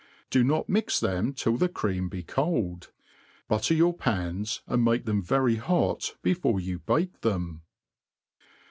Do 0.31 0.43
not 0.43 0.67
mix 0.67 0.99
them 0.99 1.31
till 1.31 1.57
the 1.57 1.69
cream 1.69 2.09
be 2.09 2.23
cold; 2.23 2.89
butte^ 3.51 3.77
your 3.77 3.95
pans^ 3.95 4.61
and 4.65 4.83
make 4.83 5.05
them 5.05 5.21
very 5.21 5.57
hot 5.57 6.15
before 6.23 6.59
you 6.59 6.79
bake 6.79 7.21
them. 7.21 7.61